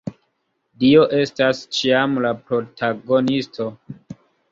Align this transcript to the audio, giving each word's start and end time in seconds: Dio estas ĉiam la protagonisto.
Dio 0.83 1.03
estas 1.17 1.59
ĉiam 1.79 2.15
la 2.27 2.31
protagonisto. 2.47 3.69